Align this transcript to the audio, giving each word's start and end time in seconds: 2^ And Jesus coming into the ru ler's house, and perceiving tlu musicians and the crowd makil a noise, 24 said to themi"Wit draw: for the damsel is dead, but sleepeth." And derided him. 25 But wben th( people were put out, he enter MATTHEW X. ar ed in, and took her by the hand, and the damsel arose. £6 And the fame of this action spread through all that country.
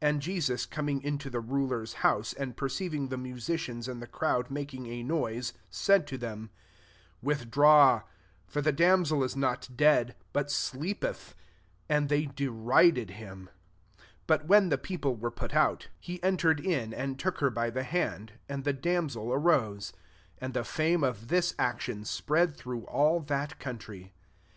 2^ 0.00 0.08
And 0.08 0.20
Jesus 0.20 0.66
coming 0.66 1.00
into 1.04 1.30
the 1.30 1.38
ru 1.38 1.64
ler's 1.68 1.92
house, 2.02 2.32
and 2.32 2.56
perceiving 2.56 3.08
tlu 3.10 3.22
musicians 3.22 3.86
and 3.86 4.02
the 4.02 4.08
crowd 4.08 4.48
makil 4.48 4.88
a 4.88 5.04
noise, 5.04 5.52
24 5.70 5.70
said 5.70 6.06
to 6.08 6.18
themi"Wit 6.18 7.48
draw: 7.48 8.02
for 8.48 8.60
the 8.60 8.72
damsel 8.72 9.22
is 9.22 9.34
dead, 9.76 10.16
but 10.32 10.50
sleepeth." 10.50 11.36
And 11.88 12.08
derided 12.34 13.10
him. 13.10 13.50
25 14.26 14.26
But 14.26 14.48
wben 14.48 14.68
th( 14.70 14.82
people 14.82 15.14
were 15.14 15.30
put 15.30 15.54
out, 15.54 15.86
he 16.00 16.20
enter 16.24 16.48
MATTHEW 16.48 16.64
X. 16.66 16.66
ar 16.66 16.72
ed 16.76 16.82
in, 16.88 16.92
and 16.94 17.18
took 17.20 17.38
her 17.38 17.50
by 17.50 17.70
the 17.70 17.84
hand, 17.84 18.32
and 18.48 18.64
the 18.64 18.72
damsel 18.72 19.32
arose. 19.32 19.92
£6 20.38 20.38
And 20.38 20.54
the 20.54 20.64
fame 20.64 21.04
of 21.04 21.28
this 21.28 21.54
action 21.56 22.04
spread 22.04 22.56
through 22.56 22.82
all 22.86 23.20
that 23.20 23.60
country. 23.60 24.12